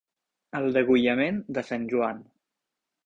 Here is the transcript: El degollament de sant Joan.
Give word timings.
El 0.59 0.65
degollament 0.77 1.37
de 1.59 1.65
sant 1.71 1.89
Joan. 1.93 2.25